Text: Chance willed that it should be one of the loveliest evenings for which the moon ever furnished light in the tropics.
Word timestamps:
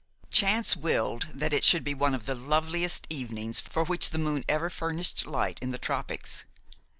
Chance 0.31 0.75
willed 0.77 1.27
that 1.31 1.53
it 1.53 1.63
should 1.63 1.83
be 1.83 1.93
one 1.93 2.15
of 2.15 2.25
the 2.25 2.33
loveliest 2.33 3.05
evenings 3.11 3.59
for 3.59 3.83
which 3.83 4.09
the 4.09 4.17
moon 4.17 4.43
ever 4.49 4.67
furnished 4.71 5.27
light 5.27 5.59
in 5.61 5.69
the 5.69 5.77
tropics. 5.77 6.43